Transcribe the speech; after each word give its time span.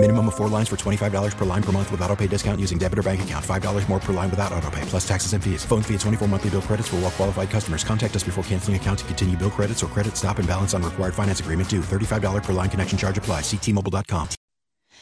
Minimum 0.00 0.28
of 0.28 0.36
four 0.36 0.46
lines 0.48 0.68
for 0.68 0.76
$25 0.76 1.36
per 1.36 1.44
line 1.44 1.62
per 1.62 1.72
month 1.72 1.90
with 1.90 2.00
auto 2.02 2.14
pay 2.14 2.28
discount 2.28 2.60
using 2.60 2.78
debit 2.78 3.00
or 3.00 3.02
bank 3.02 3.22
account. 3.22 3.44
$5 3.44 3.88
more 3.88 3.98
per 3.98 4.12
line 4.12 4.30
without 4.30 4.52
auto 4.52 4.70
pay, 4.70 4.82
plus 4.82 5.06
taxes 5.06 5.32
and 5.32 5.42
fees. 5.42 5.64
Phone 5.64 5.82
fee 5.82 5.94
at 5.94 6.00
24 6.00 6.28
monthly 6.28 6.50
bill 6.50 6.62
credits 6.62 6.88
for 6.88 6.96
all 6.96 7.02
well 7.02 7.10
qualified 7.10 7.50
customers. 7.50 7.82
Contact 7.82 8.14
us 8.14 8.22
before 8.22 8.44
canceling 8.44 8.76
account 8.76 9.00
to 9.00 9.04
continue 9.06 9.36
bill 9.36 9.50
credits 9.50 9.82
or 9.82 9.88
credit 9.88 10.16
stop 10.16 10.38
and 10.38 10.46
balance 10.46 10.72
on 10.72 10.84
required 10.84 11.14
finance 11.14 11.40
agreement 11.40 11.68
due. 11.68 11.80
$35 11.80 12.44
per 12.44 12.52
line 12.52 12.70
connection 12.70 12.96
charge 12.96 13.18
apply. 13.18 13.40
Ctmobile.com. 13.40 14.28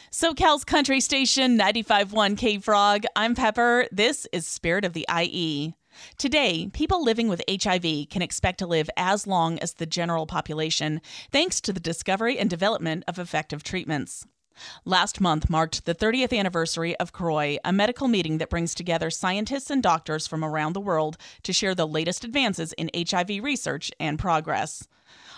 SoCal's 0.09 0.63
country 0.63 0.99
station 0.99 1.59
95.1 1.59 2.35
K 2.35 2.57
Frog. 2.57 3.03
I'm 3.15 3.35
Pepper. 3.35 3.85
This 3.91 4.25
is 4.33 4.47
Spirit 4.47 4.83
of 4.83 4.93
the 4.93 5.07
IE. 5.15 5.75
Today, 6.17 6.69
people 6.73 7.03
living 7.03 7.27
with 7.27 7.43
HIV 7.47 8.09
can 8.09 8.23
expect 8.23 8.57
to 8.59 8.67
live 8.67 8.89
as 8.97 9.27
long 9.27 9.59
as 9.59 9.73
the 9.73 9.85
general 9.85 10.25
population 10.25 11.01
thanks 11.31 11.61
to 11.61 11.71
the 11.71 11.79
discovery 11.79 12.39
and 12.39 12.49
development 12.49 13.03
of 13.07 13.19
effective 13.19 13.61
treatments. 13.61 14.25
Last 14.85 15.21
month 15.21 15.49
marked 15.49 15.85
the 15.85 15.95
30th 15.95 16.37
anniversary 16.37 16.95
of 16.97 17.11
CROI, 17.13 17.57
a 17.63 17.73
medical 17.73 18.07
meeting 18.07 18.37
that 18.37 18.49
brings 18.49 18.73
together 18.73 19.09
scientists 19.09 19.69
and 19.69 19.83
doctors 19.83 20.27
from 20.27 20.43
around 20.43 20.73
the 20.73 20.81
world 20.81 21.17
to 21.43 21.53
share 21.53 21.75
the 21.75 21.87
latest 21.87 22.23
advances 22.23 22.73
in 22.73 22.89
HIV 22.95 23.43
research 23.43 23.91
and 23.99 24.19
progress. 24.19 24.87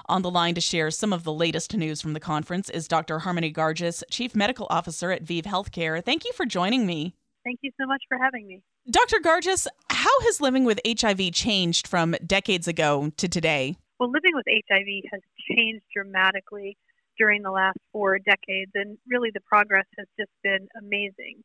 On 0.08 0.22
the 0.22 0.32
line 0.32 0.56
to 0.56 0.62
share 0.62 0.90
some 0.90 1.14
of 1.14 1.24
the 1.24 1.34
latest 1.34 1.76
news 1.76 2.02
from 2.02 2.14
the 2.14 2.20
conference 2.20 2.70
is 2.70 2.88
Dr. 2.88 3.20
Harmony 3.20 3.52
Garges, 3.52 4.04
Chief 4.10 4.36
Medical 4.36 4.68
Officer 4.70 5.12
at 5.12 5.24
ViiV 5.24 5.44
Healthcare. 5.44 6.04
Thank 6.04 6.26
you 6.26 6.34
for 6.34 6.46
joining 6.46 6.86
me. 6.86 7.16
Thank 7.44 7.60
you 7.62 7.72
so 7.80 7.86
much 7.86 8.04
for 8.08 8.18
having 8.18 8.48
me. 8.48 8.64
Dr. 8.90 9.20
Garges, 9.20 9.68
how 9.90 10.20
has 10.22 10.42
living 10.42 10.66
with 10.66 10.80
HIV 10.88 11.32
changed 11.34 11.88
from 11.88 12.16
decades 12.26 12.68
ago 12.68 13.12
to 13.18 13.28
today? 13.28 13.78
Well, 14.00 14.10
living 14.10 14.32
with 14.34 14.46
HIV 14.48 15.12
has 15.12 15.22
changed 15.48 15.86
dramatically 15.94 16.78
during 17.20 17.44
the 17.44 17.52
last 17.52 17.78
four 17.92 18.18
decades, 18.18 18.72
and 18.74 18.98
really 19.08 19.30
the 19.34 19.42
progress 19.42 19.86
has 19.98 20.08
just 20.18 20.32
been 20.42 20.68
amazing. 20.80 21.44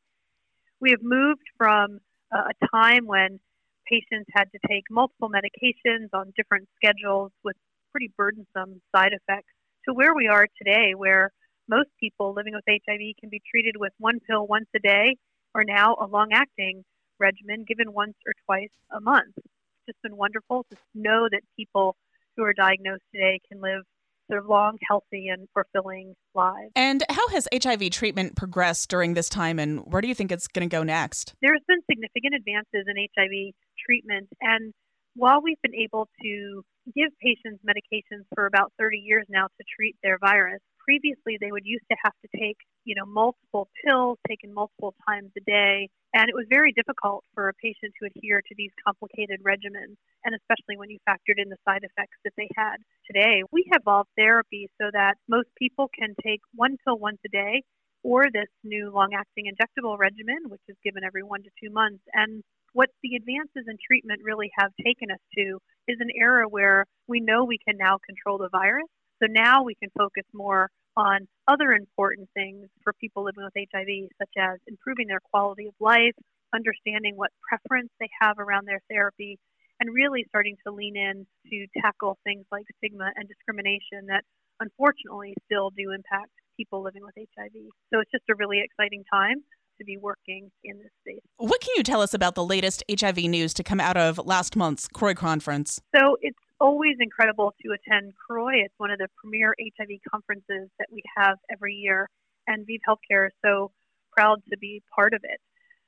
We 0.81 0.91
have 0.91 1.03
moved 1.03 1.43
from 1.59 2.01
a 2.33 2.53
time 2.73 3.07
when 3.07 3.41
patients 3.87 4.31
had 4.35 4.51
to 4.53 4.59
take 4.69 4.85
multiple 4.91 5.29
medications 5.29 6.09
on 6.13 6.33
different 6.37 6.69
schedules 6.77 7.33
with 7.43 7.57
pretty 7.93 8.11
burdensome 8.17 8.81
side 8.95 9.13
effects 9.13 9.53
to 9.87 9.93
where 9.93 10.15
we 10.15 10.27
are 10.29 10.47
today, 10.57 10.95
where 10.97 11.31
most 11.69 11.91
people 12.01 12.33
living 12.35 12.55
with 12.55 12.65
HIV 12.67 13.17
can 13.21 13.29
be 13.31 13.43
treated 13.51 13.77
with 13.79 13.93
one 13.99 14.21
pill 14.21 14.47
once 14.47 14.67
a 14.75 14.79
day 14.79 15.17
or 15.55 15.65
now 15.65 15.97
a 16.01 16.07
long 16.07 16.29
acting 16.33 16.85
regimen 17.19 17.65
given 17.67 17.93
once 17.93 18.15
or 18.27 18.33
twice 18.45 18.71
a 18.91 19.01
month. 19.01 19.35
It's 19.37 19.87
just 19.87 20.03
been 20.03 20.17
wonderful 20.17 20.67
to 20.71 20.77
know 20.95 21.29
that 21.31 21.43
people 21.57 21.97
who 22.37 22.43
are 22.43 22.53
diagnosed 22.53 23.05
today 23.13 23.41
can 23.49 23.61
live 23.61 23.83
sort 24.29 24.41
of 24.41 24.47
long, 24.47 24.79
healthy, 24.89 25.29
and 25.29 25.49
fulfilling 25.53 26.15
lives. 26.35 26.73
And 26.75 27.03
how 27.09 27.29
has 27.29 27.49
HIV 27.53 27.91
treatment 27.91 28.37
progressed 28.37 28.89
during 28.89 29.15
this 29.15 29.29
time, 29.29 29.59
and 29.59 29.81
where 29.81 30.01
do 30.01 30.09
you 30.09 30.15
think 30.15 30.33
it's 30.33 30.49
going 30.49 30.69
to 30.69 30.75
go 30.75 30.83
next? 30.83 31.35
There's 31.43 31.63
been 31.69 31.81
significant 31.91 32.35
advances 32.35 32.87
in 32.89 33.09
HIV 33.17 33.55
treatment, 33.87 34.29
and 34.41 34.73
while 35.15 35.41
we've 35.43 35.61
been 35.63 35.75
able 35.75 36.09
to 36.23 36.65
give 36.95 37.11
patients 37.21 37.65
medications 37.65 38.25
for 38.35 38.47
about 38.47 38.73
30 38.79 38.99
years 38.99 39.27
now 39.29 39.47
to 39.47 39.65
treat 39.77 39.97
their 40.03 40.19
virus, 40.19 40.61
previously 40.79 41.39
they 41.41 41.51
would 41.51 41.65
used 41.65 41.85
to 41.91 41.97
have 42.05 42.13
to 42.21 42.29
take, 42.39 42.59
you 42.85 42.95
know, 42.95 43.07
multiple 43.07 43.69
pills 43.85 44.19
taken 44.29 44.53
multiple 44.53 44.95
times 45.09 45.31
a 45.37 45.41
day, 45.41 45.89
and 46.13 46.29
it 46.29 46.35
was 46.35 46.47
very 46.51 46.73
difficult 46.73 47.25
for 47.35 47.49
a 47.49 47.55
patient 47.55 47.93
to 47.99 48.07
adhere 48.07 48.43
to 48.43 48.55
these 48.57 48.71
complicated 48.85 49.41
regimens, 49.43 49.97
and 50.25 50.35
especially 50.35 50.77
when 50.77 50.91
you 50.91 50.99
factored 51.09 51.39
in 51.39 51.49
the 51.49 51.57
side 51.65 51.83
effects 51.83 52.19
that 52.25 52.35
they 52.37 52.49
had. 52.57 52.77
Today, 53.07 53.43
we 53.51 53.65
have 53.73 53.83
evolved 53.83 54.11
therapy 54.17 54.69
so 54.81 54.91
that 54.93 55.15
most 55.29 55.49
people 55.57 55.89
can 55.99 56.15
take 56.23 56.41
one 56.55 56.77
pill 56.85 56.99
once 56.99 57.19
a 57.25 57.29
day 57.31 57.63
or 58.03 58.25
this 58.31 58.51
new 58.63 58.91
long-acting 58.93 59.47
injectable 59.49 59.97
regimen, 59.99 60.39
which 60.49 60.61
is 60.69 60.77
given 60.85 61.03
every 61.03 61.23
one 61.23 61.43
to 61.43 61.51
two 61.63 61.71
months, 61.71 62.03
and 62.13 62.43
what 62.75 62.91
the 63.03 63.17
advances 63.17 63.65
in 63.67 63.79
treatment 63.81 64.21
really 64.23 64.51
have 64.59 64.71
taken 64.85 65.11
us 65.11 65.23
to 65.39 65.59
is 65.89 65.97
an 66.01 66.11
era 66.15 66.47
where 66.47 66.85
we 67.09 67.21
know 67.21 67.45
we 67.45 67.59
can 67.67 67.77
now 67.79 67.99
control 68.07 68.37
the 68.39 68.49
virus 68.53 68.87
so 69.23 69.27
now 69.31 69.63
we 69.63 69.75
can 69.75 69.91
focus 69.97 70.25
more 70.35 70.69
on 70.97 71.27
other 71.49 71.73
important 71.73 72.29
things 72.35 72.69
for 72.83 72.93
people 73.01 73.25
living 73.25 73.45
with 73.45 73.55
HIV, 73.73 74.11
such 74.19 74.35
as 74.39 74.59
improving 74.67 75.07
their 75.07 75.21
quality 75.33 75.67
of 75.67 75.75
life, 75.81 76.15
understanding 76.55 77.17
what 77.17 77.31
preference 77.49 77.91
they 77.99 78.09
have 78.21 78.39
around 78.39 78.67
their 78.67 78.81
therapy, 78.91 79.39
and 79.81 79.93
really 79.93 80.25
starting 80.29 80.57
to 80.67 80.73
lean 80.73 80.97
in 80.97 81.27
to 81.51 81.67
tackle 81.81 82.19
things 82.25 82.45
like 82.53 82.65
stigma 82.79 83.11
and 83.17 83.29
discrimination 83.29 84.07
that 84.07 84.23
unfortunately 84.61 85.35
still 85.47 85.71
do 85.71 85.91
impact 85.91 86.31
people 86.57 86.83
living 86.83 87.03
with 87.03 87.15
HIV. 87.17 87.53
So 87.93 88.01
it's 88.01 88.11
just 88.13 88.31
a 88.31 88.37
really 88.37 88.63
exciting 88.63 89.05
time 89.13 89.43
to 89.79 89.85
be 89.85 89.97
working 89.97 90.51
in 90.63 90.79
this 90.79 90.91
space. 91.01 91.21
What 91.37 91.61
can 91.61 91.75
you 91.77 91.83
tell 91.83 92.01
us 92.01 92.15
about 92.15 92.35
the 92.35 92.45
latest 92.45 92.83
HIV 92.91 93.19
news 93.19 93.55
to 93.55 93.63
come 93.63 93.81
out 93.81 93.97
of 93.97 94.19
last 94.25 94.57
month's 94.57 94.89
CROI 94.89 95.15
conference? 95.15 95.81
So 95.97 96.17
it's 96.21 96.39
always 96.61 96.97
incredible 97.01 97.55
to 97.63 97.73
attend 97.73 98.13
CROI. 98.27 98.65
It's 98.65 98.75
one 98.79 98.91
of 98.91 98.99
the 98.99 99.09
premier 99.17 99.55
HIV 99.61 99.99
conferences 100.11 100.71
that 100.79 100.89
we 100.93 101.03
have 101.17 101.39
every 101.51 101.75
year, 101.75 102.09
and 102.47 102.67
ViiV 102.67 102.79
Healthcare 102.89 103.27
is 103.27 103.33
so 103.45 103.71
proud 104.13 104.43
to 104.51 104.59
be 104.59 104.83
part 104.95 105.15
of 105.15 105.21
it. 105.25 105.41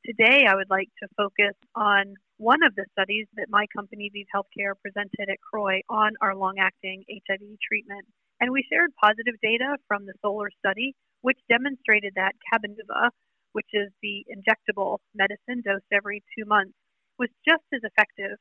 Today, 0.04 0.46
I 0.48 0.54
would 0.54 0.70
like 0.70 0.88
to 1.02 1.08
focus 1.16 1.54
on 1.74 2.14
one 2.38 2.62
of 2.62 2.74
the 2.74 2.84
studies 2.92 3.26
that 3.36 3.46
my 3.48 3.66
company, 3.74 4.10
ViiV 4.14 4.26
Healthcare, 4.34 4.72
presented 4.80 5.28
at 5.28 5.38
CROI 5.40 5.80
on 5.88 6.12
our 6.20 6.34
long 6.34 6.58
acting 6.58 7.02
HIV 7.08 7.40
treatment. 7.66 8.06
And 8.40 8.52
we 8.52 8.64
shared 8.70 8.90
positive 9.02 9.34
data 9.42 9.76
from 9.88 10.04
the 10.04 10.12
SOLAR 10.22 10.50
study, 10.58 10.94
which 11.22 11.38
demonstrated 11.48 12.12
that 12.16 12.32
Cabenuva, 12.52 13.10
which 13.56 13.72
is 13.72 13.88
the 14.02 14.20
injectable 14.28 14.98
medicine 15.14 15.64
dosed 15.64 15.88
every 15.90 16.20
two 16.36 16.44
months, 16.44 16.76
was 17.18 17.32
just 17.48 17.64
as 17.72 17.80
effective 17.88 18.36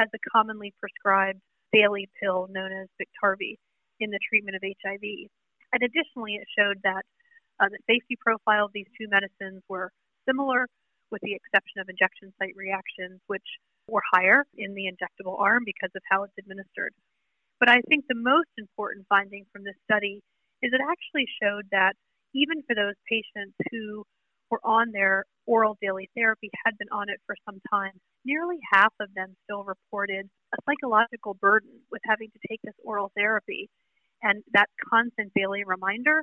as 0.00 0.08
the 0.10 0.18
commonly 0.32 0.72
prescribed 0.80 1.38
daily 1.70 2.08
pill 2.16 2.48
known 2.48 2.72
as 2.72 2.88
Biktarvy 2.96 3.60
in 4.00 4.08
the 4.08 4.18
treatment 4.26 4.56
of 4.56 4.64
HIV. 4.64 5.28
And 5.76 5.84
additionally, 5.84 6.40
it 6.40 6.48
showed 6.56 6.80
that 6.82 7.04
uh, 7.60 7.68
the 7.68 7.76
safety 7.84 8.16
profile 8.16 8.64
of 8.64 8.72
these 8.72 8.88
two 8.96 9.04
medicines 9.12 9.60
were 9.68 9.92
similar, 10.26 10.64
with 11.12 11.20
the 11.20 11.36
exception 11.36 11.84
of 11.84 11.92
injection 11.92 12.32
site 12.40 12.56
reactions, 12.56 13.20
which 13.26 13.44
were 13.86 14.02
higher 14.16 14.46
in 14.56 14.72
the 14.72 14.88
injectable 14.88 15.38
arm 15.38 15.64
because 15.66 15.92
of 15.94 16.00
how 16.08 16.24
it's 16.24 16.40
administered. 16.40 16.94
But 17.60 17.68
I 17.68 17.84
think 17.84 18.06
the 18.08 18.16
most 18.16 18.48
important 18.56 19.04
finding 19.12 19.44
from 19.52 19.62
this 19.62 19.76
study 19.84 20.24
is 20.62 20.72
it 20.72 20.80
actually 20.80 21.28
showed 21.36 21.68
that 21.70 21.92
even 22.32 22.64
for 22.64 22.74
those 22.74 22.96
patients 23.04 23.52
who 23.70 24.04
were 24.50 24.60
on 24.64 24.92
their 24.92 25.24
oral 25.46 25.76
daily 25.80 26.08
therapy, 26.16 26.50
had 26.64 26.76
been 26.78 26.88
on 26.92 27.08
it 27.08 27.20
for 27.26 27.36
some 27.44 27.60
time, 27.70 27.92
nearly 28.24 28.58
half 28.72 28.92
of 29.00 29.08
them 29.14 29.34
still 29.44 29.64
reported 29.64 30.28
a 30.52 30.56
psychological 30.66 31.34
burden 31.34 31.70
with 31.90 32.00
having 32.04 32.30
to 32.30 32.38
take 32.48 32.60
this 32.62 32.74
oral 32.84 33.10
therapy 33.16 33.68
and 34.22 34.42
that 34.52 34.68
constant 34.90 35.32
daily 35.34 35.64
reminder 35.64 36.22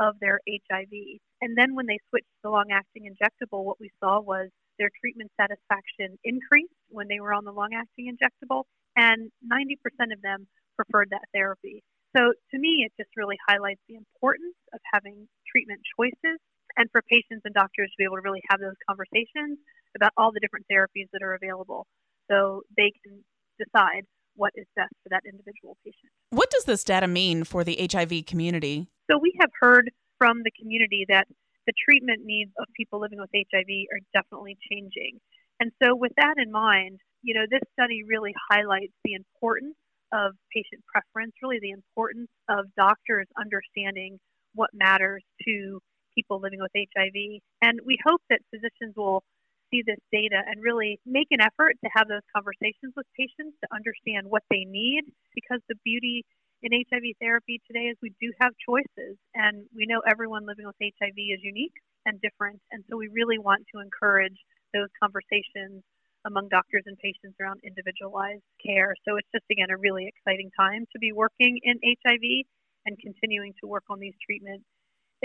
of 0.00 0.14
their 0.20 0.40
HIV. 0.48 1.20
And 1.40 1.56
then 1.56 1.74
when 1.74 1.86
they 1.86 1.98
switched 2.08 2.26
to 2.26 2.42
the 2.44 2.50
long 2.50 2.70
acting 2.72 3.10
injectable, 3.10 3.64
what 3.64 3.80
we 3.80 3.90
saw 4.00 4.20
was 4.20 4.48
their 4.78 4.90
treatment 5.00 5.30
satisfaction 5.40 6.18
increased 6.24 6.72
when 6.88 7.08
they 7.08 7.20
were 7.20 7.34
on 7.34 7.44
the 7.44 7.52
long 7.52 7.70
acting 7.74 8.10
injectable, 8.10 8.64
and 8.96 9.30
90% 9.52 10.12
of 10.12 10.22
them 10.22 10.46
preferred 10.76 11.10
that 11.10 11.22
therapy. 11.34 11.82
So 12.16 12.32
to 12.50 12.58
me, 12.58 12.84
it 12.86 12.92
just 12.98 13.10
really 13.16 13.36
highlights 13.48 13.80
the 13.88 13.96
importance 13.96 14.56
of 14.72 14.80
having 14.92 15.28
treatment 15.50 15.80
choices 15.98 16.38
and 16.76 16.90
for 16.90 17.02
patients 17.02 17.42
and 17.44 17.54
doctors 17.54 17.90
to 17.90 17.96
be 17.98 18.04
able 18.04 18.16
to 18.16 18.22
really 18.22 18.42
have 18.50 18.60
those 18.60 18.78
conversations 18.88 19.58
about 19.96 20.12
all 20.16 20.32
the 20.32 20.40
different 20.40 20.66
therapies 20.70 21.08
that 21.12 21.22
are 21.22 21.34
available 21.34 21.86
so 22.30 22.62
they 22.76 22.92
can 23.04 23.22
decide 23.58 24.04
what 24.34 24.52
is 24.56 24.66
best 24.76 24.92
for 25.02 25.10
that 25.10 25.22
individual 25.26 25.76
patient. 25.84 26.10
What 26.30 26.50
does 26.50 26.64
this 26.64 26.84
data 26.84 27.06
mean 27.06 27.44
for 27.44 27.64
the 27.64 27.76
HIV 27.90 28.26
community? 28.26 28.88
So, 29.10 29.18
we 29.18 29.36
have 29.40 29.50
heard 29.60 29.90
from 30.18 30.42
the 30.42 30.50
community 30.58 31.04
that 31.08 31.26
the 31.66 31.72
treatment 31.84 32.22
needs 32.24 32.50
of 32.58 32.66
people 32.76 33.00
living 33.00 33.18
with 33.20 33.30
HIV 33.34 33.68
are 33.92 34.00
definitely 34.14 34.56
changing. 34.70 35.20
And 35.60 35.70
so, 35.82 35.94
with 35.94 36.12
that 36.16 36.34
in 36.38 36.50
mind, 36.50 37.00
you 37.22 37.34
know, 37.34 37.44
this 37.50 37.60
study 37.74 38.02
really 38.04 38.32
highlights 38.50 38.94
the 39.04 39.14
importance 39.14 39.76
of 40.12 40.32
patient 40.52 40.82
preference, 40.86 41.32
really 41.42 41.58
the 41.60 41.70
importance 41.70 42.28
of 42.48 42.66
doctors 42.76 43.26
understanding 43.38 44.18
what 44.54 44.70
matters 44.74 45.22
to 45.46 45.80
people 46.14 46.40
living 46.40 46.60
with 46.60 46.72
HIV. 46.74 47.40
And 47.62 47.80
we 47.84 47.98
hope 48.04 48.20
that 48.30 48.40
physicians 48.50 48.94
will 48.96 49.22
see 49.70 49.82
this 49.86 49.98
data 50.12 50.36
and 50.46 50.60
really 50.60 51.00
make 51.06 51.28
an 51.30 51.40
effort 51.40 51.76
to 51.82 51.90
have 51.96 52.08
those 52.08 52.26
conversations 52.34 52.92
with 52.96 53.06
patients 53.16 53.56
to 53.64 53.68
understand 53.74 54.28
what 54.28 54.42
they 54.50 54.64
need 54.68 55.04
because 55.34 55.60
the 55.68 55.76
beauty 55.84 56.24
in 56.62 56.70
HIV 56.70 57.18
therapy 57.20 57.60
today 57.66 57.90
is 57.90 57.96
we 58.02 58.14
do 58.20 58.30
have 58.40 58.52
choices, 58.62 59.18
and 59.34 59.66
we 59.74 59.84
know 59.86 60.00
everyone 60.06 60.46
living 60.46 60.66
with 60.66 60.78
HIV 60.78 61.18
is 61.18 61.42
unique 61.42 61.74
and 62.06 62.20
different, 62.20 62.60
and 62.70 62.84
so 62.88 62.96
we 62.96 63.08
really 63.08 63.38
want 63.38 63.66
to 63.74 63.80
encourage 63.80 64.38
those 64.72 64.88
conversations 65.02 65.82
among 66.24 66.48
doctors 66.48 66.84
and 66.86 66.96
patients 66.98 67.34
around 67.40 67.58
individualized 67.66 68.46
care. 68.64 68.94
So 69.02 69.16
it's 69.16 69.28
just 69.34 69.44
again 69.50 69.74
a 69.74 69.76
really 69.76 70.06
exciting 70.06 70.50
time 70.54 70.86
to 70.92 70.98
be 71.00 71.10
working 71.10 71.58
in 71.64 71.82
HIV 71.82 72.46
and 72.86 72.96
continuing 72.98 73.54
to 73.60 73.66
work 73.66 73.84
on 73.90 73.98
these 73.98 74.14
treatment 74.24 74.62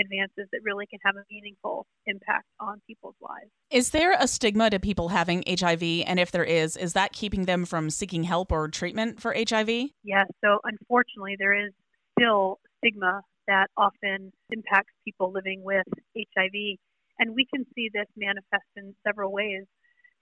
advances 0.00 0.48
that 0.52 0.60
really 0.62 0.86
can 0.86 0.98
have 1.04 1.16
a 1.16 1.24
meaningful 1.30 1.86
impact 2.06 2.46
on 2.60 2.80
people's 2.86 3.16
lives. 3.20 3.50
Is 3.70 3.90
there 3.90 4.12
a 4.18 4.28
stigma 4.28 4.70
to 4.70 4.78
people 4.78 5.08
having 5.08 5.44
HIV? 5.48 5.82
And 6.06 6.18
if 6.18 6.30
there 6.30 6.44
is, 6.44 6.76
is 6.76 6.92
that 6.94 7.12
keeping 7.12 7.44
them 7.44 7.64
from 7.64 7.90
seeking 7.90 8.24
help 8.24 8.52
or 8.52 8.68
treatment 8.68 9.20
for 9.20 9.34
HIV? 9.34 9.68
Yes. 10.02 10.26
So 10.44 10.58
unfortunately, 10.64 11.36
there 11.38 11.66
is 11.66 11.72
still 12.18 12.58
stigma 12.78 13.22
that 13.46 13.66
often 13.76 14.32
impacts 14.50 14.92
people 15.04 15.32
living 15.32 15.62
with 15.62 15.86
HIV. 16.16 16.78
And 17.18 17.34
we 17.34 17.46
can 17.52 17.66
see 17.74 17.90
this 17.92 18.06
manifest 18.16 18.68
in 18.76 18.94
several 19.04 19.32
ways. 19.32 19.64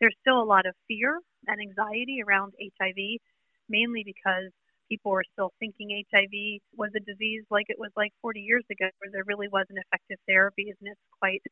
There's 0.01 0.17
still 0.21 0.41
a 0.41 0.45
lot 0.45 0.67
of 0.67 0.75
fear 0.89 1.21
and 1.47 1.61
anxiety 1.61 2.19
around 2.27 2.53
HIV, 2.61 3.21
mainly 3.69 4.03
because 4.05 4.53
people 4.89 5.13
were 5.13 5.25
still 5.33 5.53
thinking 5.59 6.05
HIV 6.13 6.63
was 6.77 6.91
a 6.97 7.01
disease 7.01 7.45
like 7.51 7.67
it 7.69 7.79
was 7.79 7.91
like 7.97 8.13
40 8.23 8.41
years 8.41 8.65
ago, 8.71 8.87
where 8.99 9.11
there 9.13 9.25
really 9.27 9.49
wasn't 9.49 9.79
effective 9.79 10.19
therapies, 10.29 10.75
and 10.81 10.91
it's 10.91 11.01
quite 11.21 11.43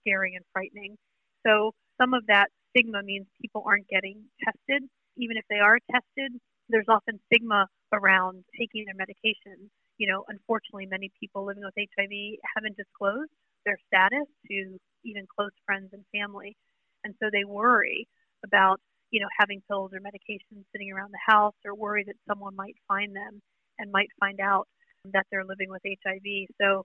scary 0.00 0.34
and 0.34 0.44
frightening. 0.52 0.96
So 1.46 1.72
some 2.00 2.14
of 2.14 2.26
that 2.26 2.48
stigma 2.70 3.02
means 3.02 3.26
people 3.40 3.64
aren't 3.66 3.88
getting 3.88 4.22
tested. 4.44 4.88
Even 5.16 5.36
if 5.36 5.44
they 5.50 5.58
are 5.58 5.78
tested, 5.90 6.32
there's 6.68 6.88
often 6.88 7.20
stigma 7.26 7.66
around 7.92 8.44
taking 8.58 8.84
their 8.86 8.96
medications. 8.96 9.68
You 9.98 10.08
know, 10.10 10.24
unfortunately, 10.28 10.86
many 10.86 11.10
people 11.20 11.44
living 11.44 11.64
with 11.64 11.74
HIV 11.76 12.38
haven't 12.56 12.76
disclosed 12.76 13.30
their 13.64 13.78
status 13.86 14.26
to 14.50 14.78
even 15.04 15.26
close 15.28 15.52
friends 15.66 15.90
and 15.92 16.02
family. 16.12 16.56
And 17.04 17.14
so 17.22 17.28
they 17.30 17.44
worry 17.44 18.08
about 18.44 18.80
you 19.12 19.20
know, 19.20 19.28
having 19.38 19.62
pills 19.68 19.92
or 19.92 20.00
medications 20.00 20.64
sitting 20.72 20.90
around 20.90 21.12
the 21.12 21.32
house 21.32 21.54
or 21.64 21.74
worry 21.74 22.02
that 22.04 22.16
someone 22.26 22.56
might 22.56 22.74
find 22.88 23.14
them 23.14 23.40
and 23.78 23.92
might 23.92 24.08
find 24.18 24.40
out 24.40 24.66
that 25.12 25.26
they're 25.30 25.44
living 25.44 25.68
with 25.68 25.82
HIV. 25.84 26.48
So, 26.60 26.84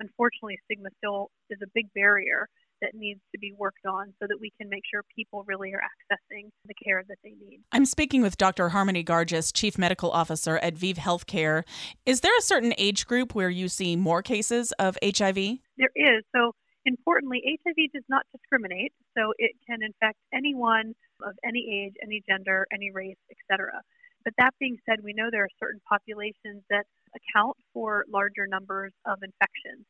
unfortunately, 0.00 0.58
stigma 0.64 0.90
still 0.98 1.30
is 1.50 1.58
a 1.62 1.66
big 1.74 1.86
barrier 1.94 2.48
that 2.82 2.94
needs 2.94 3.20
to 3.32 3.38
be 3.38 3.52
worked 3.56 3.86
on 3.86 4.12
so 4.20 4.26
that 4.28 4.38
we 4.40 4.52
can 4.60 4.68
make 4.68 4.82
sure 4.92 5.02
people 5.14 5.44
really 5.46 5.72
are 5.72 5.80
accessing 5.80 6.50
the 6.66 6.74
care 6.84 7.02
that 7.08 7.18
they 7.24 7.30
need. 7.30 7.60
I'm 7.72 7.84
speaking 7.84 8.22
with 8.22 8.36
Dr. 8.36 8.68
Harmony 8.68 9.02
Garges, 9.02 9.52
Chief 9.52 9.78
Medical 9.78 10.10
Officer 10.10 10.58
at 10.58 10.74
ViiV 10.74 10.96
Healthcare. 10.96 11.64
Is 12.06 12.20
there 12.20 12.36
a 12.38 12.42
certain 12.42 12.74
age 12.78 13.06
group 13.06 13.34
where 13.34 13.50
you 13.50 13.68
see 13.68 13.96
more 13.96 14.22
cases 14.22 14.72
of 14.78 14.96
HIV? 15.04 15.36
There 15.76 15.90
is. 15.94 16.24
So, 16.34 16.52
importantly, 16.88 17.42
HIV 17.44 17.92
does 17.92 18.08
not 18.08 18.24
discriminate. 18.32 18.92
So, 19.16 19.32
it 19.38 19.52
can 19.68 19.82
infect 19.82 20.18
anyone 20.32 20.94
of 21.22 21.34
any 21.44 21.84
age, 21.84 21.94
any 22.02 22.22
gender, 22.28 22.66
any 22.72 22.90
race, 22.90 23.20
etc. 23.30 23.80
But 24.24 24.34
that 24.38 24.54
being 24.58 24.76
said, 24.88 24.98
we 25.02 25.12
know 25.12 25.28
there 25.30 25.44
are 25.44 25.60
certain 25.60 25.80
populations 25.88 26.62
that 26.70 26.86
account 27.14 27.56
for 27.72 28.04
larger 28.12 28.46
numbers 28.46 28.92
of 29.06 29.18
infections, 29.22 29.86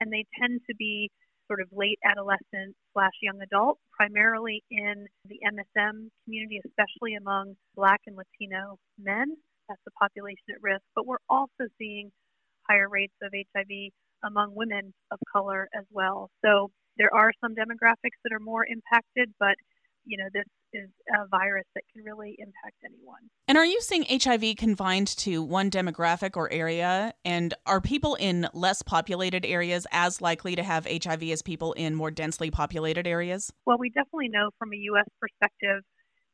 and 0.00 0.12
they 0.12 0.24
tend 0.38 0.60
to 0.68 0.74
be 0.76 1.10
sort 1.48 1.60
of 1.60 1.68
late 1.72 1.98
adolescent 2.04 2.76
slash 2.92 3.16
young 3.22 3.40
adult, 3.40 3.78
primarily 3.90 4.62
in 4.70 5.06
the 5.24 5.40
MSM 5.42 6.10
community, 6.24 6.60
especially 6.66 7.14
among 7.14 7.56
Black 7.74 8.00
and 8.06 8.16
Latino 8.16 8.76
men. 8.98 9.34
That's 9.68 9.80
the 9.84 9.90
population 9.98 10.52
at 10.54 10.62
risk. 10.62 10.82
But 10.94 11.06
we're 11.06 11.24
also 11.28 11.66
seeing 11.78 12.12
higher 12.68 12.88
rates 12.88 13.16
of 13.22 13.32
HIV 13.32 13.92
among 14.24 14.54
women 14.54 14.92
of 15.10 15.18
color 15.32 15.68
as 15.76 15.84
well. 15.90 16.30
So 16.44 16.70
there 16.96 17.14
are 17.14 17.32
some 17.40 17.54
demographics 17.54 18.18
that 18.24 18.32
are 18.32 18.40
more 18.40 18.66
impacted, 18.66 19.32
but 19.38 19.54
you 20.04 20.16
know, 20.16 20.24
this 20.32 20.44
is 20.72 20.88
a 21.14 21.26
virus 21.28 21.64
that 21.74 21.82
can 21.92 22.02
really 22.02 22.34
impact 22.38 22.76
anyone. 22.84 23.28
And 23.46 23.58
are 23.58 23.64
you 23.64 23.80
seeing 23.80 24.04
HIV 24.08 24.56
confined 24.56 25.08
to 25.18 25.42
one 25.42 25.70
demographic 25.70 26.36
or 26.36 26.50
area? 26.50 27.12
And 27.24 27.54
are 27.66 27.80
people 27.80 28.14
in 28.14 28.48
less 28.54 28.82
populated 28.82 29.44
areas 29.44 29.86
as 29.92 30.20
likely 30.20 30.56
to 30.56 30.62
have 30.62 30.86
HIV 30.86 31.24
as 31.24 31.42
people 31.42 31.74
in 31.74 31.94
more 31.94 32.10
densely 32.10 32.50
populated 32.50 33.06
areas? 33.06 33.52
Well, 33.66 33.78
we 33.78 33.90
definitely 33.90 34.28
know 34.28 34.50
from 34.58 34.72
a 34.72 34.76
U.S. 34.76 35.06
perspective, 35.20 35.82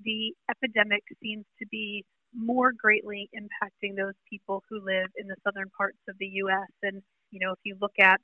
the 0.00 0.34
epidemic 0.50 1.02
seems 1.22 1.44
to 1.58 1.66
be 1.70 2.04
more 2.36 2.72
greatly 2.72 3.30
impacting 3.34 3.96
those 3.96 4.14
people 4.28 4.62
who 4.68 4.84
live 4.84 5.08
in 5.16 5.26
the 5.26 5.36
southern 5.44 5.70
parts 5.76 5.98
of 6.08 6.16
the 6.18 6.26
U.S. 6.26 6.68
And, 6.82 7.02
you 7.30 7.40
know, 7.40 7.52
if 7.52 7.58
you 7.64 7.76
look 7.80 7.98
at, 8.00 8.20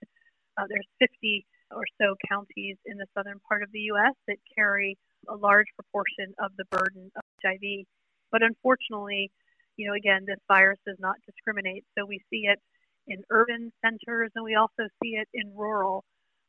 uh, 0.59 0.65
there's 0.69 0.87
50 0.99 1.47
or 1.71 1.85
so 2.01 2.15
counties 2.29 2.77
in 2.87 2.99
the 2.99 3.07
southern 3.17 3.41
part 3.49 3.63
of 3.63 3.71
the 3.73 3.81
U.S. 3.95 4.15
that 4.27 4.37
carry 4.55 4.99
a 5.29 5.37
large 5.37 5.67
proportion 5.77 6.35
of 6.43 6.51
the 6.59 6.65
burden 6.71 7.11
of 7.17 7.23
HIV. 7.43 7.87
But 8.33 8.43
unfortunately, 8.43 9.31
you 9.77 9.87
know, 9.87 9.95
again, 9.95 10.25
this 10.27 10.39
virus 10.49 10.79
does 10.87 10.97
not 10.99 11.17
discriminate. 11.27 11.85
So 11.97 12.05
we 12.05 12.21
see 12.31 12.47
it 12.47 12.59
in 13.07 13.23
urban 13.31 13.73
centers 13.85 14.31
and 14.35 14.45
we 14.45 14.55
also 14.55 14.89
see 15.03 15.17
it 15.17 15.29
in 15.33 15.53
rural 15.55 16.05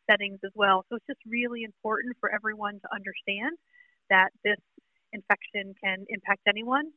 settings 0.10 0.40
as 0.44 0.52
well. 0.56 0.86
So 0.90 0.96
it's 0.96 1.06
just 1.08 1.22
really 1.26 1.64
important 1.64 2.18
for 2.20 2.34
everyone 2.34 2.76
to 2.76 2.88
understand 2.94 3.58
that 4.10 4.30
this 4.44 4.60
infection 5.14 5.74
can 5.84 6.06
impact 6.10 6.42
anyone. 6.48 6.92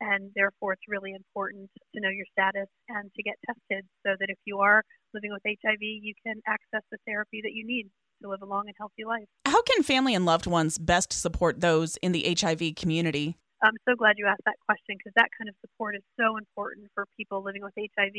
And 0.00 0.30
therefore, 0.34 0.72
it's 0.72 0.88
really 0.88 1.12
important 1.12 1.70
to 1.94 2.00
know 2.00 2.08
your 2.08 2.26
status 2.32 2.68
and 2.88 3.10
to 3.14 3.22
get 3.22 3.34
tested 3.46 3.84
so 4.06 4.16
that 4.18 4.30
if 4.30 4.38
you 4.46 4.58
are 4.58 4.82
living 5.12 5.30
with 5.32 5.42
HIV, 5.44 5.80
you 5.80 6.14
can 6.24 6.40
access 6.46 6.82
the 6.90 6.98
therapy 7.06 7.40
that 7.42 7.52
you 7.52 7.66
need 7.66 7.90
to 8.22 8.28
live 8.28 8.42
a 8.42 8.46
long 8.46 8.64
and 8.66 8.74
healthy 8.78 9.04
life. 9.04 9.28
How 9.46 9.62
can 9.62 9.82
family 9.82 10.14
and 10.14 10.24
loved 10.24 10.46
ones 10.46 10.78
best 10.78 11.12
support 11.12 11.60
those 11.60 11.96
in 11.98 12.12
the 12.12 12.34
HIV 12.38 12.76
community? 12.76 13.36
I'm 13.62 13.76
so 13.86 13.94
glad 13.94 14.16
you 14.16 14.26
asked 14.26 14.44
that 14.46 14.56
question 14.64 14.96
because 14.96 15.12
that 15.16 15.28
kind 15.36 15.48
of 15.48 15.54
support 15.60 15.94
is 15.94 16.02
so 16.18 16.38
important 16.38 16.88
for 16.94 17.04
people 17.16 17.44
living 17.44 17.62
with 17.62 17.74
HIV. 17.76 18.16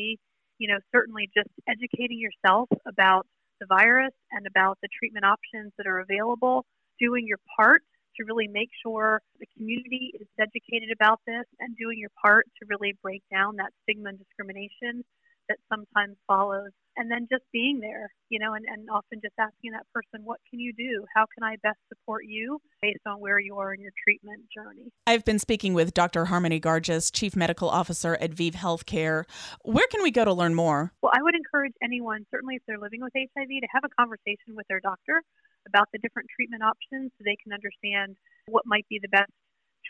You 0.60 0.68
know, 0.68 0.78
certainly 0.94 1.30
just 1.36 1.50
educating 1.68 2.20
yourself 2.20 2.70
about 2.88 3.26
the 3.60 3.66
virus 3.66 4.14
and 4.32 4.46
about 4.46 4.78
the 4.82 4.90
treatment 5.00 5.26
options 5.26 5.72
that 5.78 5.88
are 5.88 6.00
available, 6.00 6.66
doing 7.00 7.26
your 7.26 7.40
part 7.56 7.82
to 8.18 8.26
really 8.26 8.48
make 8.48 8.70
sure 8.84 9.22
the 9.40 9.48
community 9.58 10.12
is 10.20 10.28
educated 10.40 10.92
about 10.92 11.20
this 11.26 11.46
and 11.60 11.76
doing 11.78 12.00
your 12.00 12.12
part 12.22 12.46
to 12.60 12.66
really 12.68 12.98
break 13.02 13.24
down 13.32 13.56
that 13.58 13.72
stigma 13.84 14.10
and 14.10 14.20
discrimination 14.20 15.04
that 15.50 15.58
sometimes 15.70 16.18
follows. 16.28 16.72
And 16.98 17.10
then 17.10 17.28
just 17.32 17.44
being 17.52 17.80
there 17.80 18.10
you 18.32 18.40
know 18.40 18.54
and, 18.54 18.66
and 18.66 18.90
often 18.90 19.20
just 19.22 19.36
asking 19.38 19.72
that 19.74 19.86
person 19.94 20.26
what 20.26 20.40
can 20.50 20.60
you 20.60 20.74
do? 20.74 21.06
How 21.14 21.26
can 21.34 21.44
i 21.44 21.58
best 21.62 21.78
support 21.90 22.26
you 22.26 22.60
based 22.82 23.06
on 23.06 23.20
where 23.20 23.38
you 23.38 23.58
are 23.58 23.74
in 23.74 23.82
your 23.82 23.92
treatment 24.04 24.44
journey? 24.52 24.92
I've 25.06 25.26
been 25.26 25.38
speaking 25.38 25.74
with 25.76 25.94
dr 25.94 26.26
harmony 26.26 26.60
garges 26.60 27.12
chief 27.12 27.36
medical 27.36 27.70
officer 27.70 28.18
at 28.20 28.32
ViiV 28.32 28.54
healthcare. 28.54 29.26
Where 29.64 29.86
can 29.92 30.02
we 30.02 30.10
go 30.10 30.26
to 30.26 30.34
learn 30.34 30.56
more? 30.56 30.94
Well 31.04 31.12
i 31.14 31.22
would 31.22 31.36
encourage 31.36 31.74
anyone 31.84 32.26
certainly 32.32 32.56
if 32.56 32.64
they're 32.66 32.80
living 32.80 33.02
with 33.02 33.14
hiv 33.14 33.48
to 33.48 33.68
have 33.74 33.84
a 33.84 33.90
conversation 33.90 34.56
with 34.56 34.68
their 34.68 34.80
doctor 34.80 35.22
about 35.68 35.88
the 35.94 36.00
different 36.00 36.30
treatment 36.36 36.64
options 36.64 37.12
so 37.18 37.24
they 37.24 37.38
can 37.42 37.54
understand 37.54 38.16
what 38.48 38.66
might 38.66 38.88
be 38.90 39.00
the 39.02 39.10
best 39.10 39.32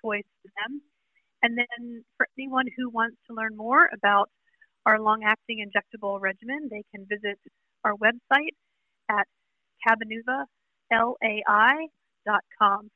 choice 0.01 0.27
for 0.41 0.51
them 0.61 0.81
and 1.43 1.57
then 1.57 2.03
for 2.17 2.27
anyone 2.37 2.65
who 2.77 2.89
wants 2.89 3.17
to 3.27 3.33
learn 3.33 3.57
more 3.57 3.89
about 3.93 4.29
our 4.85 4.99
long 4.99 5.23
acting 5.23 5.65
injectable 5.65 6.19
regimen, 6.21 6.67
they 6.69 6.83
can 6.93 7.07
visit 7.07 7.39
our 7.83 7.95
website 7.95 8.53
at 9.09 9.25
cabenuvalaI.com 9.87 10.47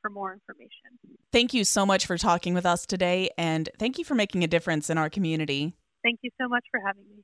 for 0.01 0.09
more 0.09 0.33
information. 0.33 1.17
Thank 1.31 1.53
you 1.53 1.63
so 1.63 1.85
much 1.85 2.05
for 2.05 2.17
talking 2.17 2.53
with 2.53 2.65
us 2.65 2.85
today, 2.85 3.29
and 3.37 3.69
thank 3.77 3.97
you 3.97 4.03
for 4.05 4.15
making 4.15 4.43
a 4.43 4.47
difference 4.47 4.89
in 4.89 4.97
our 4.97 5.09
community. 5.09 5.75
Thank 6.03 6.19
you 6.21 6.29
so 6.39 6.47
much 6.47 6.65
for 6.71 6.79
having 6.85 7.03
me. 7.09 7.23